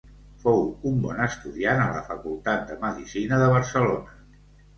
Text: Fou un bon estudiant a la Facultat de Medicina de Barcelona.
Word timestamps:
Fou 0.43 0.61
un 0.91 0.95
bon 1.03 1.19
estudiant 1.25 1.81
a 1.83 1.89
la 1.97 2.01
Facultat 2.07 2.65
de 2.71 2.79
Medicina 2.87 3.41
de 3.45 3.53
Barcelona. 3.53 4.19